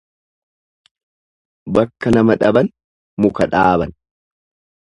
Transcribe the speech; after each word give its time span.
Bakka 1.77 2.15
nama 2.17 2.39
dhaban 2.45 2.73
muka 3.27 3.49
dhaaban. 3.53 3.97